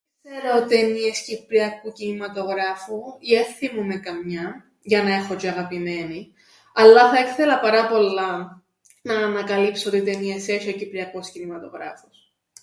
Εν 0.21 0.33
ι-ξέρω 0.35 0.65
ταινίες 0.65 1.21
κυπριακού 1.23 1.91
κινηματογράφου 1.91 3.01
ή 3.19 3.35
εν 3.35 3.43
θθυμούμαι 3.45 3.95
καμιάν 3.97 4.71
για 4.81 5.03
να 5.03 5.13
έχω 5.13 5.33
τζ̆αι 5.35 5.45
αγαπημένην 5.49 6.25
αλλά 6.73 7.09
θα 7.09 7.17
έθελα 7.19 7.59
πάρα 7.59 7.87
πολλά 7.87 8.63
να 9.01 9.13
ανακαλύψω 9.17 9.89
τι 9.89 10.01
ταινίες 10.01 10.45
έσ̆ει 10.49 10.69
ο 10.69 10.73
κυπριακός 10.77 11.29
κινηματογράφος. 11.31 12.31